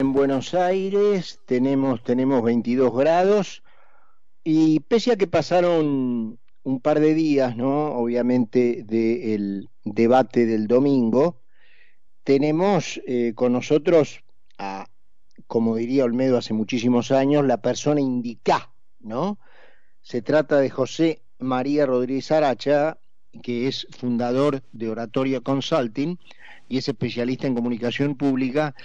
[0.00, 3.64] en Buenos Aires, tenemos, tenemos 22 grados
[4.44, 7.86] y pese a que pasaron un par de días, ¿no?
[7.96, 11.40] Obviamente del debate del domingo,
[12.22, 14.22] tenemos eh, con nosotros
[14.56, 14.86] a,
[15.48, 18.70] como diría Olmedo hace muchísimos años, la persona indicada,
[19.00, 19.40] ¿no?
[20.00, 22.98] Se trata de José María Rodríguez Aracha,
[23.42, 26.20] que es fundador de Oratoria Consulting
[26.68, 28.76] y es especialista en comunicación pública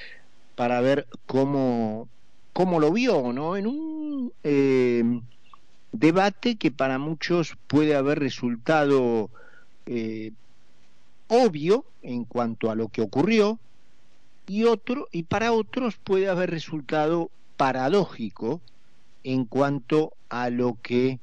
[0.56, 2.08] para ver cómo,
[2.54, 3.58] cómo lo vio, ¿no?
[3.58, 5.04] En un eh,
[5.92, 9.30] debate que para muchos puede haber resultado
[9.86, 10.32] eh,
[11.28, 13.60] obvio en cuanto a lo que ocurrió
[14.48, 18.62] y otro y para otros puede haber resultado paradójico
[19.24, 21.20] en cuanto a lo que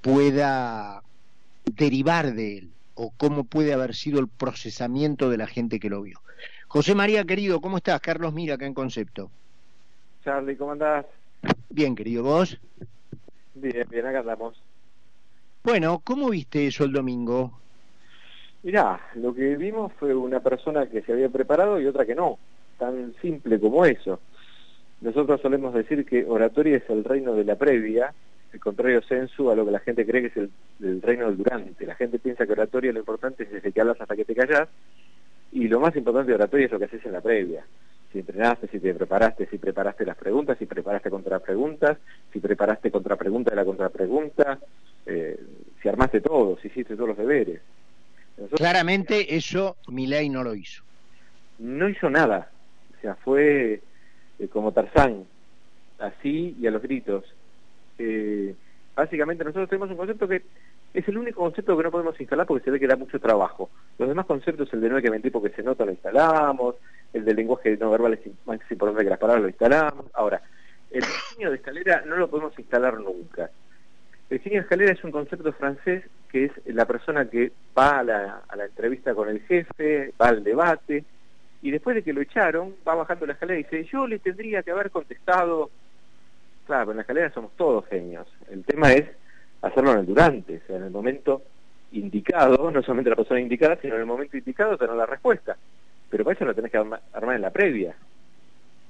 [0.00, 1.02] pueda
[1.64, 6.02] derivar de él o cómo puede haber sido el procesamiento de la gente que lo
[6.02, 6.20] vio.
[6.72, 8.00] José María, querido, ¿cómo estás?
[8.00, 9.30] Carlos Mira, acá en Concepto.
[10.24, 11.04] Charlie, ¿cómo andás?
[11.68, 12.58] Bien, querido, ¿vos?
[13.52, 14.58] Bien, bien, acá andamos.
[15.62, 17.60] Bueno, ¿cómo viste eso el domingo?
[18.62, 22.38] Mirá, lo que vimos fue una persona que se había preparado y otra que no,
[22.78, 24.20] tan simple como eso.
[25.02, 28.14] Nosotros solemos decir que oratoria es el reino de la previa,
[28.50, 30.48] el contrario sensu a lo que la gente cree que es
[30.80, 31.84] el, reino del durante.
[31.84, 34.70] La gente piensa que oratoria lo importante es desde que hablas hasta que te callas,
[35.52, 37.64] y lo más importante de oratoria es lo que haces en la previa.
[38.12, 41.98] Si entrenaste, si te preparaste, si preparaste las preguntas, si preparaste contrapreguntas,
[42.32, 44.58] si preparaste contrapregunta de la contrapregunta,
[45.06, 45.38] eh,
[45.80, 47.60] si armaste todo, si hiciste todos los deberes.
[48.54, 50.82] Claramente eso Milei no lo hizo.
[51.58, 52.50] No hizo nada.
[52.98, 53.80] O sea, fue
[54.38, 55.24] eh, como Tarzán,
[55.98, 57.24] así y a los gritos.
[57.98, 58.54] Eh,
[58.94, 60.42] básicamente nosotros tenemos un concepto que
[60.94, 63.70] es el único concepto que no podemos instalar porque se ve que da mucho trabajo.
[63.98, 66.76] Los demás conceptos, el de no hay que mentir porque se nota, lo instalamos,
[67.12, 70.06] el del lenguaje no verbal es más importante que las palabras, lo instalamos.
[70.12, 70.42] Ahora,
[70.90, 73.50] el diseño de escalera no lo podemos instalar nunca.
[74.28, 78.02] El diseño de escalera es un concepto francés que es la persona que va a
[78.02, 81.04] la, a la entrevista con el jefe, va al debate,
[81.62, 84.62] y después de que lo echaron, va bajando la escalera y dice, yo le tendría
[84.62, 85.70] que haber contestado,
[86.66, 88.26] claro, en la escalera somos todos genios.
[88.50, 89.04] El tema es
[89.62, 91.42] hacerlo en el durante, o sea, en el momento
[91.92, 95.56] indicado, no solamente la persona indicada, sino en el momento indicado tener la respuesta.
[96.10, 97.94] Pero para eso lo tenés que armar, en la previa.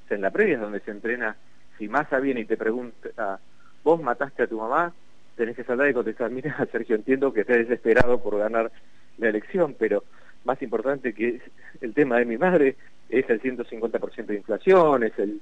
[0.04, 1.36] O sea, en la previa es donde se entrena,
[1.78, 3.38] si Massa viene y te pregunta,
[3.84, 4.92] vos mataste a tu mamá,
[5.36, 8.70] tenés que saltar y contestar, mira, Sergio, entiendo que estés desesperado por ganar
[9.18, 10.04] la elección, pero
[10.44, 11.40] más importante que
[11.80, 12.76] el tema de mi madre
[13.08, 15.40] es el 150% de inflación, es el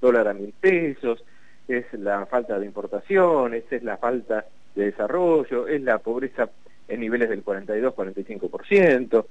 [0.00, 1.22] dólar a mil pesos,
[1.68, 6.50] es la falta de importaciones, es la falta de desarrollo, es la pobreza
[6.88, 9.14] en niveles del 42-45%.
[9.14, 9.26] O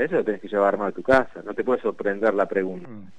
[0.00, 2.88] eso lo tenés que llevar armado a tu casa, no te puede sorprender la pregunta.
[2.88, 3.10] Mm.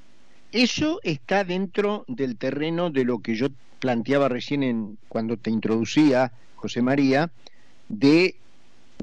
[0.52, 3.48] Eso está dentro del terreno de lo que yo
[3.80, 7.30] planteaba recién en, cuando te introducía, José María,
[7.88, 8.36] de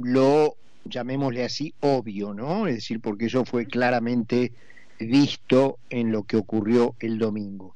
[0.03, 0.55] lo,
[0.85, 2.67] llamémosle así, obvio, ¿no?
[2.67, 4.53] Es decir, porque eso fue claramente
[4.99, 7.75] visto en lo que ocurrió el domingo.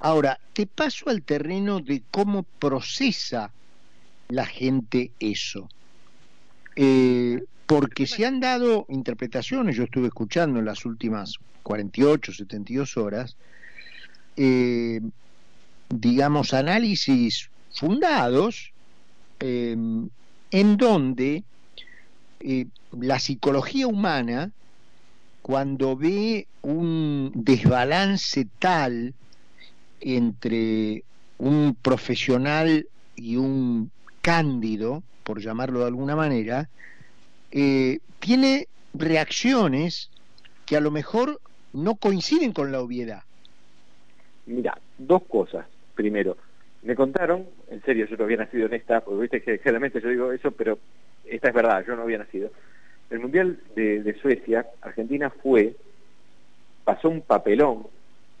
[0.00, 3.52] Ahora, te paso al terreno de cómo procesa
[4.28, 5.68] la gente eso.
[6.76, 13.36] Eh, porque se han dado interpretaciones, yo estuve escuchando en las últimas 48, 72 horas,
[14.36, 15.00] eh,
[15.88, 18.72] digamos, análisis fundados
[19.40, 19.76] eh,
[20.50, 21.44] en donde
[23.00, 24.50] la psicología humana,
[25.40, 29.14] cuando ve un desbalance tal
[30.00, 31.04] entre
[31.38, 32.86] un profesional
[33.16, 33.90] y un
[34.24, 36.70] cándido, por llamarlo de alguna manera,
[37.52, 40.08] eh, tiene reacciones
[40.64, 41.40] que a lo mejor
[41.74, 43.22] no coinciden con la obviedad.
[44.46, 45.66] Mira, dos cosas.
[45.94, 46.38] Primero,
[46.82, 50.08] me contaron, en serio, yo no había nacido en esta, porque viste que generalmente yo
[50.08, 50.78] digo eso, pero
[51.26, 52.50] esta es verdad, yo no había nacido.
[53.10, 55.76] El Mundial de, Suecia, Argentina fue,
[56.82, 57.86] pasó un papelón,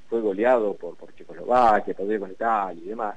[0.08, 3.16] fue goleado por, por Checoslovaquia, con Italia y demás,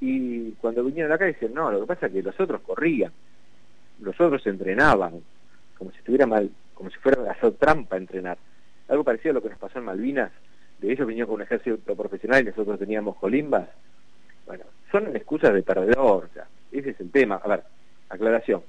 [0.00, 3.12] y cuando vinieron acá dicen, no, lo que pasa es que los otros corrían,
[4.00, 5.20] los otros entrenaban,
[5.76, 8.38] como si estuviera mal, como si fuera a hacer trampa entrenar.
[8.88, 10.32] Algo parecido a lo que nos pasó en Malvinas,
[10.78, 13.68] de ellos vinieron con un ejército profesional y nosotros teníamos colimbas.
[14.46, 16.30] Bueno, son excusas de perdedor,
[16.72, 17.36] ese es el tema.
[17.36, 17.62] A ver,
[18.08, 18.62] aclaración.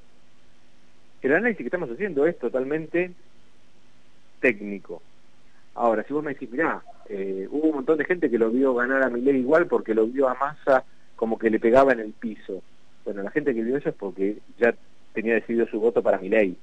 [1.21, 3.11] El análisis que estamos haciendo es totalmente
[4.41, 5.01] técnico.
[5.75, 8.73] Ahora, si vos me decís, mirá, eh, hubo un montón de gente que lo vio
[8.73, 10.83] ganar a Milei igual porque lo vio a Massa
[11.21, 12.63] como que le pegaba en el piso.
[13.05, 14.73] Bueno, la gente que vio eso es porque ya
[15.13, 16.57] tenía decidido su voto para mi ley.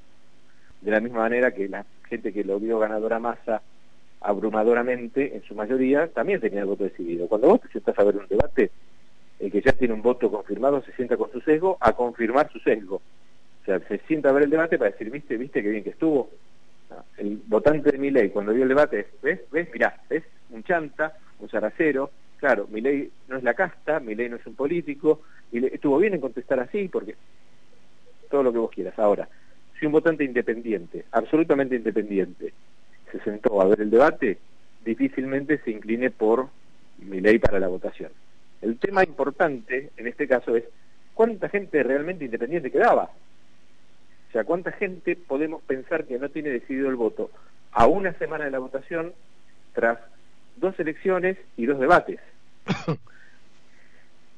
[0.81, 3.63] De la misma manera que la gente que lo vio ganadora masa
[4.21, 7.29] abrumadoramente, en su mayoría, también tenía el voto decidido.
[7.29, 8.73] Cuando vos te sentás a ver un debate,
[9.39, 12.59] el que ya tiene un voto confirmado se sienta con su sesgo a confirmar su
[12.59, 12.97] sesgo.
[12.97, 15.91] O sea, se sienta a ver el debate para decir, viste, viste qué bien que
[15.91, 16.31] estuvo.
[17.17, 19.39] El votante de mi ley, cuando vio el debate, ¿ves?
[19.53, 19.69] ¿Ves?
[19.73, 20.25] Mirá, ¿ves?
[20.51, 22.11] Un chanta, un zaracero.
[22.39, 25.23] Claro, mi ley no es la casta, mi ley no es un político.
[25.53, 27.15] Y estuvo bien en contestar así porque
[28.31, 28.99] todo lo que vos quieras.
[28.99, 29.29] Ahora,
[29.79, 32.53] si un votante independiente, absolutamente independiente,
[33.11, 34.39] se sentó a ver el debate,
[34.85, 36.49] difícilmente se incline por
[36.99, 38.11] mi ley para la votación.
[38.61, 40.65] El tema importante en este caso es
[41.15, 43.11] cuánta gente realmente independiente quedaba.
[44.29, 47.31] O sea, cuánta gente podemos pensar que no tiene decidido el voto
[47.73, 49.13] a una semana de la votación
[49.73, 49.99] tras
[50.61, 52.21] dos elecciones y dos debates.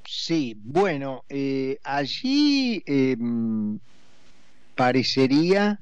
[0.04, 3.16] Sí, bueno, eh, allí eh,
[4.74, 5.78] parecería,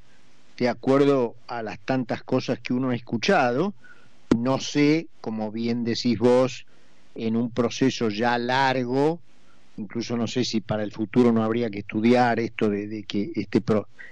[0.59, 3.73] de acuerdo a las tantas cosas que uno ha escuchado,
[4.37, 6.67] no sé, como bien decís vos,
[7.15, 9.21] en un proceso ya largo,
[9.79, 13.63] incluso no sé si para el futuro no habría que estudiar esto de, que este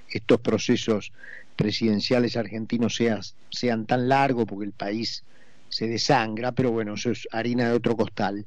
[0.08, 1.12] estos procesos
[1.56, 3.20] presidenciales argentinos sean,
[3.50, 5.24] sean tan largos porque el país
[5.76, 8.46] se desangra, pero bueno, eso es harina de otro costal.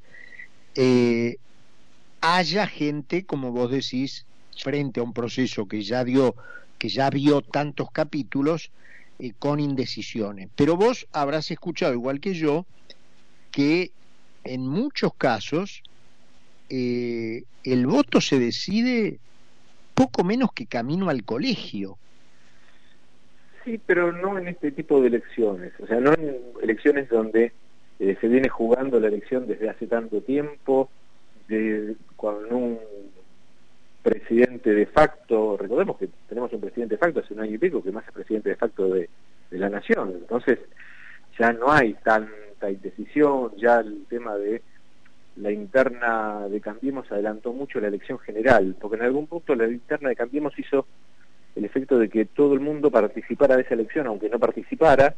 [0.73, 1.37] Eh,
[2.21, 4.25] haya gente, como vos decís,
[4.57, 6.33] frente a un proceso que ya dio,
[6.79, 8.71] que ya vio tantos capítulos
[9.19, 10.49] eh, con indecisiones.
[10.55, 12.65] Pero vos habrás escuchado, igual que yo,
[13.51, 13.91] que
[14.43, 15.83] en muchos casos
[16.69, 19.19] eh, el voto se decide
[19.93, 21.99] poco menos que camino al colegio.
[23.69, 27.51] Sí, pero no en este tipo de elecciones, o sea, no en elecciones donde
[27.99, 30.89] eh, se viene jugando la elección desde hace tanto tiempo,
[31.47, 32.79] de, con un
[34.01, 37.83] presidente de facto, recordemos que tenemos un presidente de facto hace un año y pico,
[37.83, 39.07] que más es presidente de facto de,
[39.51, 40.57] la nación, entonces
[41.37, 44.63] ya no hay tanta indecisión, ya el tema de
[45.35, 50.09] la interna de Cambiemos adelantó mucho la elección general, porque en algún punto la interna
[50.09, 50.87] de Cambiemos hizo
[51.59, 55.13] el efecto de que todo el mundo participara de esa elección, aunque no participara,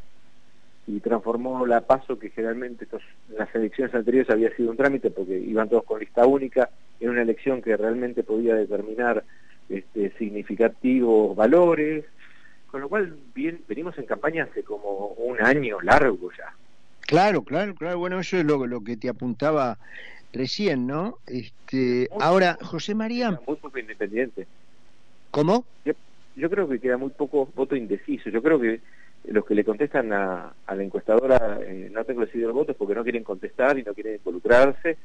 [0.88, 2.88] y transformó la paso que generalmente
[3.30, 7.10] en las elecciones anteriores había sido un trámite porque iban todos con lista única en
[7.10, 9.24] una elección que realmente podía determinar
[9.70, 12.06] este, significativos valores
[12.72, 16.56] con lo cual bien venimos en campaña hace como un año largo ya.
[17.02, 18.00] Claro claro claro.
[18.00, 19.78] Bueno eso es lo, lo que te apuntaba
[20.34, 23.40] recién no este ahora José María.
[23.46, 24.48] Muy poco independiente.
[25.30, 25.66] Cómo
[26.42, 28.82] yo, creo que queda muy poco voto indeciso yo creo que
[29.26, 33.04] los que le contestan a, la encuestadora eh, no tengo decidido el voto porque no
[33.04, 34.98] quieren contestar y no quieren involucrarse,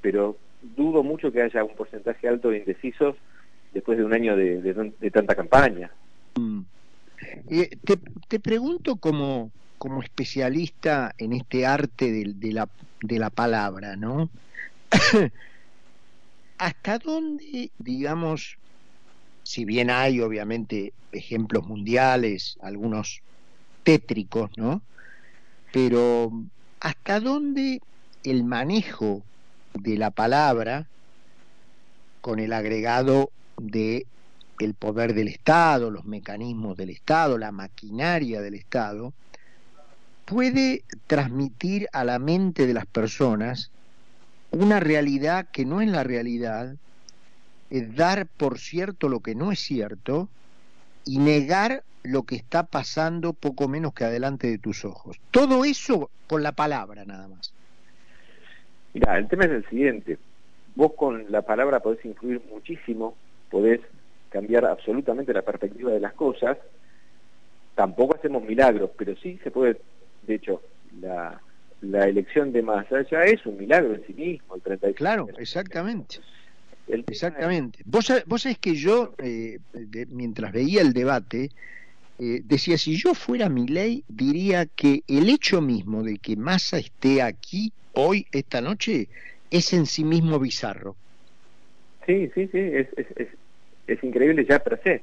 [0.00, 3.16] pero dudo mucho que haya un porcentaje alto de indecisos
[3.72, 5.90] después de un año de, tanta campaña.
[6.36, 6.60] Mm.
[7.50, 7.98] Eh, te,
[8.28, 12.68] te, pregunto como, como especialista en este arte de, la,
[13.02, 14.30] de la palabra, ¿no?
[16.58, 18.57] ¿Hasta dónde, digamos,
[19.48, 23.22] si bien hay obviamente ejemplos mundiales, algunos
[23.82, 24.82] tétricos, ¿no?
[25.72, 26.30] Pero
[26.80, 27.80] ¿hasta dónde
[28.24, 29.22] el manejo
[29.72, 30.86] de la palabra
[32.20, 34.06] con el agregado de
[34.60, 39.14] el poder del Estado, los mecanismos del Estado, la maquinaria del Estado,
[40.26, 43.70] puede transmitir a la mente de las personas
[44.50, 46.76] una realidad que no es la realidad,
[47.70, 50.28] es dar por cierto lo que no es cierto
[51.04, 55.18] y negar lo que está pasando poco menos que adelante de tus ojos.
[55.30, 57.52] Todo eso con la palabra nada más.
[58.94, 60.18] Mira, el tema es el siguiente.
[60.74, 63.16] Vos con la palabra podés influir muchísimo,
[63.50, 63.80] podés
[64.30, 66.56] cambiar absolutamente la perspectiva de las cosas.
[67.74, 69.80] Tampoco hacemos milagros, pero sí se puede,
[70.26, 70.62] de hecho,
[71.00, 71.40] la,
[71.80, 74.96] la elección de Massa ya es un milagro en sí mismo, el 35.
[74.96, 76.20] Claro, exactamente.
[76.88, 77.80] Exactamente.
[77.84, 79.58] Vos, vos sabés que yo, eh,
[80.08, 81.50] mientras veía el debate,
[82.18, 86.78] eh, decía, si yo fuera mi ley, diría que el hecho mismo de que Massa
[86.78, 89.08] esté aquí hoy, esta noche,
[89.50, 90.96] es en sí mismo bizarro.
[92.06, 93.28] Sí, sí, sí, es, es,
[93.86, 95.02] es, increíble ya per se.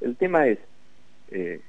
[0.00, 0.58] El tema es,
[1.30, 1.60] eh,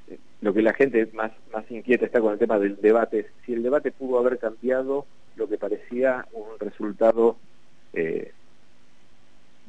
[0.42, 3.54] lo que la gente más, más inquieta está con el tema del debate, es si
[3.54, 7.38] el debate pudo haber cambiado lo que parecía un resultado,
[7.94, 8.32] eh,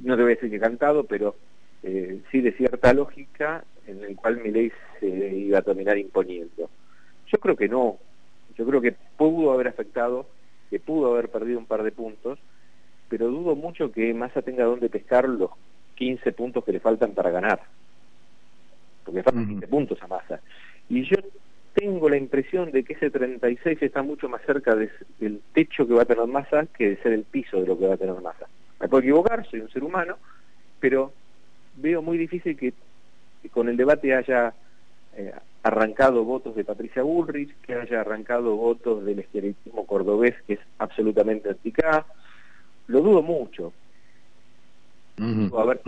[0.00, 1.34] no debe ser que cantado, pero
[1.82, 6.68] eh, sí de cierta lógica en el cual mi ley se iba a terminar imponiendo.
[7.26, 7.98] Yo creo que no,
[8.56, 10.26] yo creo que pudo haber afectado,
[10.70, 12.38] que pudo haber perdido un par de puntos,
[13.08, 15.50] pero dudo mucho que Massa tenga donde pescar los
[15.94, 17.62] 15 puntos que le faltan para ganar,
[19.04, 20.40] porque faltan 15 puntos a Massa.
[20.88, 21.16] Y yo
[21.74, 26.02] tengo la impresión de que ese 36 está mucho más cerca del techo que va
[26.02, 28.46] a tener masa que de ser el piso de lo que va a tener masa.
[28.80, 30.16] Me puedo equivocar, soy un ser humano,
[30.80, 31.12] pero
[31.76, 32.72] veo muy difícil que,
[33.50, 34.54] con el debate haya
[35.16, 35.32] eh,
[35.62, 41.50] arrancado votos de Patricia Bullrich, que haya arrancado votos del esqueletismo cordobés, que es absolutamente
[41.50, 42.06] anticá.
[42.86, 43.72] Lo dudo mucho.
[45.20, 45.80] A ver,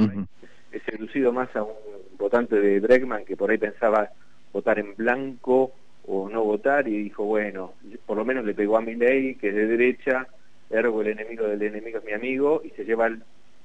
[0.72, 1.72] he seducido más a un
[2.18, 4.10] votante de Bregman que por ahí pensaba
[4.52, 5.72] votar en blanco
[6.06, 7.74] o no votar y dijo, bueno,
[8.06, 10.26] por lo menos le pegó a mi ley, que es de derecha,
[10.70, 13.10] ergo el enemigo del enemigo es mi amigo, y se lleva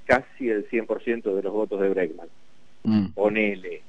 [0.06, 2.28] casi el 100% de los votos de Bregman.
[2.84, 3.08] Mm.
[3.10, 3.82] Ponele.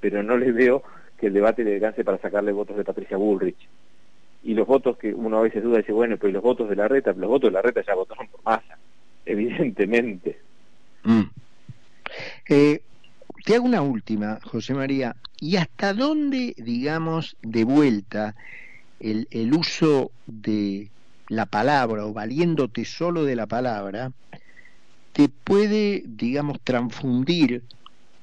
[0.00, 0.82] Pero no le veo
[1.18, 3.68] que el debate le alcance para sacarle votos de Patricia Bullrich.
[4.44, 6.86] Y los votos que uno a veces duda, dice, bueno, pero los votos de la
[6.86, 8.78] reta, los votos de la reta ya votaron por masa,
[9.26, 10.38] evidentemente.
[11.02, 11.22] Mm.
[12.48, 12.80] Eh,
[13.44, 15.16] te hago una última, José María.
[15.40, 18.34] ¿Y hasta dónde, digamos, de vuelta
[19.00, 20.88] el, el uso de
[21.28, 24.12] la palabra o valiéndote solo de la palabra,
[25.12, 27.62] te puede, digamos, transfundir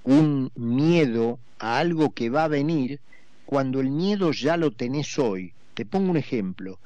[0.03, 2.99] un miedo a algo que va a venir
[3.45, 5.53] cuando el miedo ya lo tenés hoy.
[5.73, 6.79] Te pongo un ejemplo.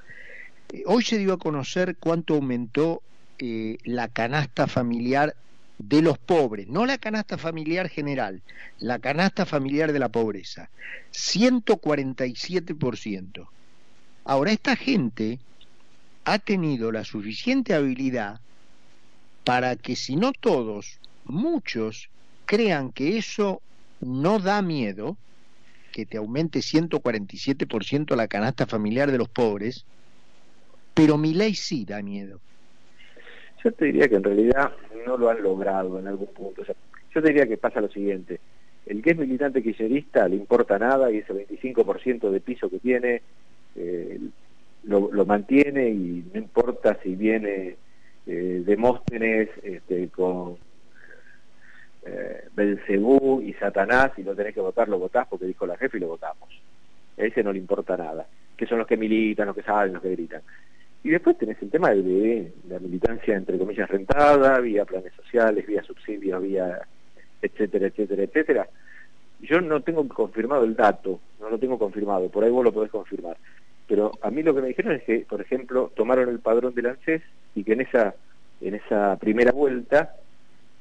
[0.74, 3.02] Eh, hoy se dio a conocer cuánto aumentó
[3.38, 5.36] eh, la canasta familiar
[5.78, 8.42] de los pobres, no la canasta familiar general,
[8.80, 10.70] la canasta familiar de la pobreza,
[11.14, 13.48] 147%.
[14.26, 15.40] Ahora, esta gente
[16.32, 18.40] ha tenido la suficiente habilidad
[19.44, 22.10] para que si no todos, muchos
[22.46, 23.62] crean que eso
[24.00, 25.18] no da miedo,
[25.92, 29.86] que te aumente 147% la canasta familiar de los pobres,
[30.94, 32.40] pero mi ley sí da miedo.
[33.64, 34.72] Yo te diría que en realidad
[35.08, 36.64] no lo han logrado en algún punto.
[36.64, 38.40] yo te diría que pasa lo siguiente.
[38.86, 43.22] El que es militante kirchnerista le importa nada y ese 25% de piso que tiene
[43.76, 44.20] eh,
[44.84, 47.76] lo, mantiene y no importa si viene
[48.26, 50.58] eh, Demóstenes este, con
[52.06, 55.98] eh, Belcebú y Satanás y no tenés que votar, lo votás porque dijo la jefe
[55.98, 56.50] y lo votamos.
[57.18, 58.28] A ese no le importa nada.
[58.56, 60.42] Que son los que militan, los que saben, los que gritan.
[61.04, 65.82] Y después tenés el tema de, la militancia, entre comillas, rentada, vía planes sociales, vía
[65.84, 66.82] subsidios, vía
[67.42, 68.70] etcétera, etcétera, etcétera.
[69.42, 72.92] Yo no tengo confirmado el dato, no lo tengo confirmado, por ahí vos lo podés
[72.92, 73.38] confirmar.
[73.90, 76.86] Pero a mí lo que me dijeron es que, por ejemplo, tomaron el padrón del
[76.86, 77.24] ANSES
[77.56, 78.14] y que en esa,
[78.62, 80.16] en esa primera vuelta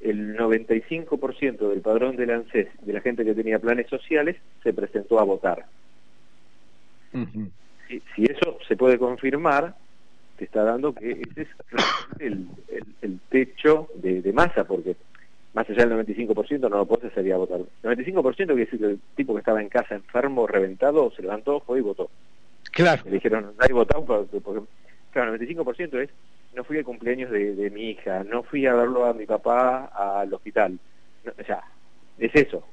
[0.00, 5.18] el 95% del padrón del ANSES de la gente que tenía planes sociales se presentó
[5.18, 5.64] a votar.
[8.14, 9.74] si, eso se puede confirmar,
[10.36, 11.48] te está dando que ese es
[12.18, 12.46] el,
[13.00, 14.96] el, techo de, masa, porque
[15.54, 17.60] más allá del 95% no lo puedes sería votar.
[17.82, 21.60] El 95% quiere decir que el tipo que estaba en casa enfermo, reventado, se levantó,
[21.60, 22.10] fue y votó.
[22.78, 23.02] Claro.
[23.06, 24.60] Le dijeron, hay votado porque,
[25.10, 26.10] claro, el 95% es,
[26.54, 30.32] no fui al cumpleaños de, mi hija, no fui a verlo a mi papá al
[30.32, 30.78] hospital.
[31.26, 31.60] o sea,
[32.18, 32.64] es eso.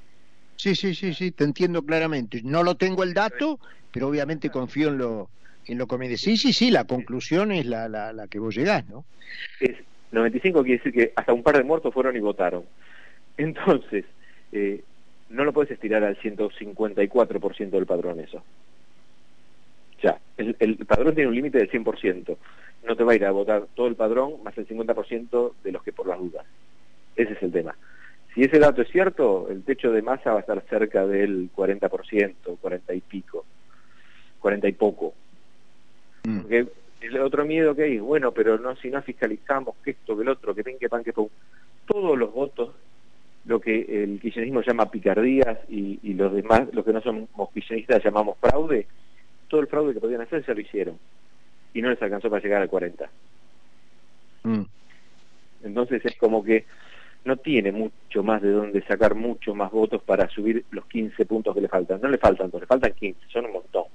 [0.57, 2.41] Sí, sí, sí, sí, te entiendo claramente.
[2.43, 3.59] No lo tengo el dato,
[3.91, 5.29] pero obviamente confío en lo,
[5.65, 8.55] en lo que me decís, sí, sí, la conclusión es la, la, la que vos
[8.55, 9.05] llegás, ¿no?
[9.59, 9.75] Es
[10.12, 12.63] 95 quiere decir que hasta un par de muertos fueron y votaron.
[13.38, 14.05] Entonces,
[14.51, 14.83] eh,
[15.29, 18.43] no lo puedes estirar al 154% del padrón eso.
[19.97, 22.37] O sea, el, el padrón tiene un límite del 100%.
[22.87, 25.83] No te va a ir a votar todo el padrón más el 50% de los
[25.83, 26.45] que por las dudas.
[27.15, 27.75] Ese es el tema.
[28.33, 32.57] Si ese dato es cierto, el techo de masa va a estar cerca del 40%,
[32.59, 33.45] 40 y pico,
[34.39, 35.13] 40 y poco.
[36.25, 36.39] Mm.
[36.41, 36.67] Porque
[36.99, 40.29] el otro miedo que hay, bueno, pero no si no fiscalizamos que esto, que el
[40.29, 41.29] otro, que ven, que pan, que pum.
[41.87, 42.71] Todos los votos,
[43.45, 48.03] lo que el kirchnerismo llama picardías y, y los demás, los que no somos kirchneristas
[48.03, 48.85] llamamos fraude,
[49.55, 51.00] todo el fraude que podían hacer se lo hicieron.
[51.74, 53.09] Y no les alcanzó para llegar al 40.
[54.43, 54.63] Mm.
[55.63, 56.65] Entonces es como que
[57.24, 61.55] no tiene mucho más de dónde sacar mucho más votos para subir los 15 puntos
[61.55, 62.01] que le faltan.
[62.01, 63.85] No le faltan, le faltan 15, son un montón.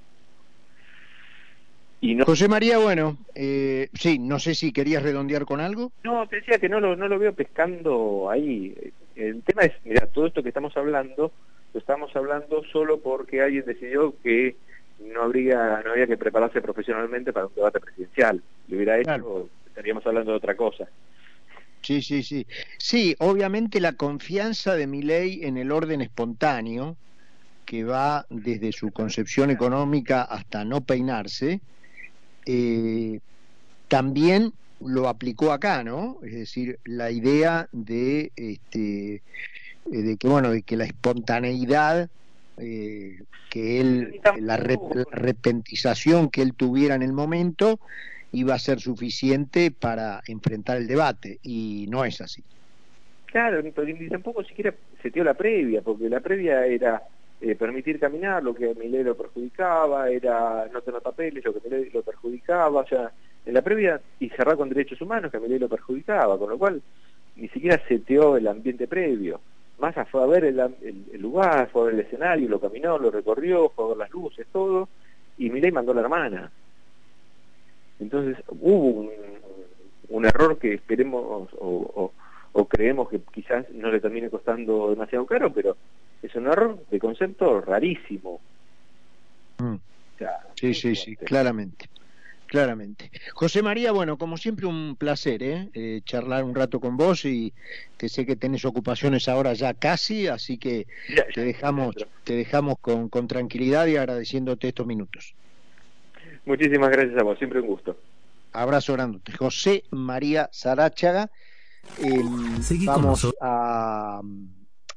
[2.25, 5.91] José María, bueno, eh, sí, no sé si querías redondear con algo.
[6.03, 8.75] No, te decía que no lo, no lo veo pescando ahí.
[9.15, 11.31] El tema es, mira, todo esto que estamos hablando,
[11.71, 14.55] lo estamos hablando solo porque alguien decidió que
[15.01, 18.41] no habría, no había que prepararse profesionalmente para un debate presidencial.
[18.67, 20.87] Lo hubiera hecho, estaríamos hablando de otra cosa.
[21.81, 22.45] Sí, sí, sí.
[22.77, 26.95] Sí, obviamente la confianza de mi ley en el orden espontáneo,
[27.65, 31.61] que va desde su concepción económica hasta no peinarse,
[32.45, 33.19] eh,
[33.87, 36.17] también lo aplicó acá, ¿no?
[36.23, 39.21] Es decir, la idea de, este,
[39.85, 42.09] de que, bueno, de que la espontaneidad
[42.57, 47.79] eh, que él, la, repentización que él tuviera en el momento
[48.31, 52.43] iba a ser suficiente para enfrentar el debate, y no es así.
[53.25, 53.71] Claro, ni
[54.09, 57.01] tampoco siquiera se dio la previa, porque la previa era
[57.41, 61.67] eh, permitir caminar, lo que a Milei lo perjudicaba, era no tener papeles, lo que
[61.67, 63.11] Milei lo perjudicaba, o sea,
[63.45, 66.57] en la previa, y cerrar con derechos humanos, que a Milei lo perjudicaba, con lo
[66.57, 66.81] cual
[67.35, 69.41] ni siquiera seteó el ambiente previo.
[69.81, 73.69] Massa fue a ver el, lugar, fue a ver el escenario, lo caminó, lo recorrió,
[73.69, 74.87] fue a ver las luces, todo,
[75.37, 76.51] y Milei mandó a la hermana.
[77.99, 79.09] Entonces hubo
[80.09, 82.11] un, error que esperemos o,
[82.53, 85.75] o, creemos que quizás no le termine costando demasiado caro, pero
[86.21, 88.39] es un error de concepto rarísimo.
[89.57, 89.75] Mm.
[90.55, 91.89] sí, sí, sí, claramente.
[92.51, 93.11] Claramente.
[93.33, 95.69] José María, bueno, como siempre un placer ¿eh?
[95.73, 96.01] ¿eh?
[96.03, 97.53] charlar un rato con vos y
[97.97, 100.85] que sé que tenés ocupaciones ahora ya casi, así que
[101.33, 105.33] te dejamos, te dejamos con, con tranquilidad y agradeciéndote estos minutos.
[106.43, 107.95] Muchísimas gracias a vos, siempre un gusto.
[108.51, 109.21] Abrazo grande.
[109.39, 111.31] José María Sarachaga.
[112.03, 114.19] Em, vamos a,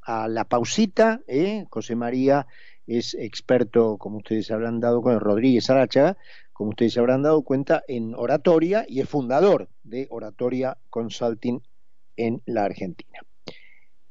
[0.02, 1.20] a, la pausita.
[1.28, 1.66] ¿eh?
[1.70, 2.48] José María
[2.86, 6.16] es experto, como ustedes habrán dado con Rodríguez Sarachaga,
[6.54, 11.60] como ustedes se habrán dado cuenta, en oratoria y es fundador de Oratoria Consulting
[12.16, 13.18] en la Argentina.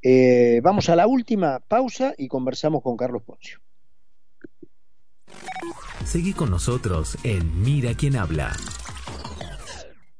[0.01, 3.59] Eh, vamos a la última pausa y conversamos con Carlos Poncio.
[6.05, 8.51] Seguí con nosotros en Mira quién habla.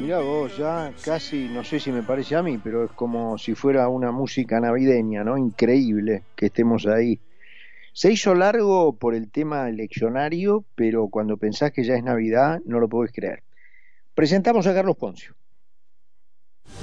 [0.00, 3.54] Mira vos, ya casi, no sé si me parece a mí, pero es como si
[3.54, 5.36] fuera una música navideña, ¿no?
[5.36, 7.20] Increíble que estemos ahí.
[7.92, 12.80] Se hizo largo por el tema eleccionario, pero cuando pensás que ya es Navidad, no
[12.80, 13.42] lo podés creer.
[14.14, 15.34] Presentamos a Carlos Poncio.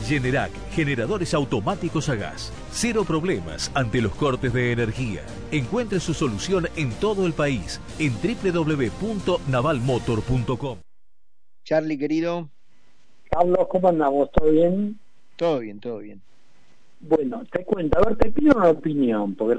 [0.05, 2.51] Generac, generadores automáticos a gas.
[2.71, 5.23] Cero problemas ante los cortes de energía.
[5.51, 10.77] Encuentre su solución en todo el país en www.navalmotor.com.
[11.63, 12.47] Charlie, querido.
[13.29, 14.31] Carlos, ¿cómo andamos?
[14.31, 14.97] ¿Todo bien?
[15.35, 16.19] Todo bien, todo bien.
[16.99, 19.55] Bueno, te cuento, a ver, te pido una opinión, porque